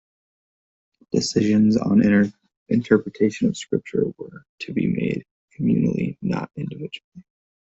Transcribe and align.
Decisions 1.11 1.77
on 1.77 2.01
interpretation 2.69 3.47
of 3.47 3.55
Scripture 3.55 4.05
were 4.17 4.41
to 4.61 4.73
be 4.73 4.87
made 4.87 5.23
communally, 5.53 6.17
not 6.23 6.49
individually. 6.55 7.23